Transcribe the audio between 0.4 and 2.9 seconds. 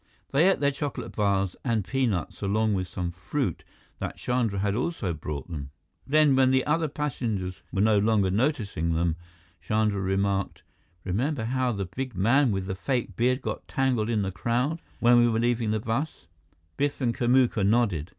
ate their chocolate bars and peanuts along with